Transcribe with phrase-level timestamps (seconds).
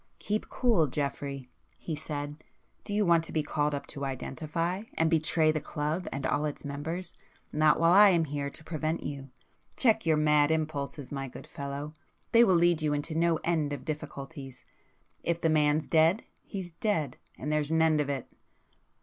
[0.17, 1.47] "Keep cool, Geoffrey!"
[1.77, 4.81] he said—"Do you want to be called up to identify?
[4.97, 7.15] And betray the club and all its members?
[7.53, 9.29] Not while I am here to prevent you!
[9.75, 14.65] Check your mad impulses, my good fellow,—they will lead you into no end of difficulties.
[15.21, 18.27] If the man's dead he's dead, and there's an end of it."